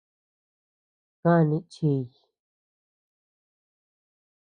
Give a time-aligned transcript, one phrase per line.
[1.21, 2.03] Kani chiy.